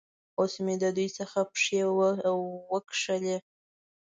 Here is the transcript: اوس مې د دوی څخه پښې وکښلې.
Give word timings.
اوس 0.39 0.53
مې 0.63 0.75
د 0.83 0.85
دوی 0.97 1.09
څخه 1.17 1.39
پښې 1.53 1.81
وکښلې. 2.71 3.37